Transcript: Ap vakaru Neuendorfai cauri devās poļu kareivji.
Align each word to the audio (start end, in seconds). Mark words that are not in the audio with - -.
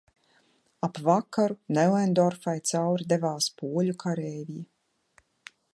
Ap 0.87 0.99
vakaru 1.09 1.57
Neuendorfai 1.79 2.57
cauri 2.71 3.09
devās 3.13 3.53
poļu 3.61 3.97
kareivji. 4.05 4.65